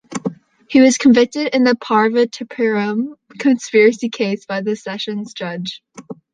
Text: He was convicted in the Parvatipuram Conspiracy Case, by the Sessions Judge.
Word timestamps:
He 0.67 0.81
was 0.81 0.97
convicted 0.97 1.53
in 1.53 1.63
the 1.63 1.73
Parvatipuram 1.75 3.13
Conspiracy 3.37 4.09
Case, 4.09 4.47
by 4.47 4.61
the 4.61 4.75
Sessions 4.75 5.35
Judge. 5.35 5.83